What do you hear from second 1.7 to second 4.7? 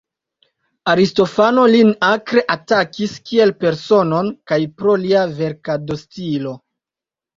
lin akre atakis kiel personon kaj